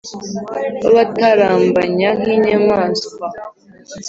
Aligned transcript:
babatarambanya 0.83 2.09
nk’inyamaswa 2.19 3.25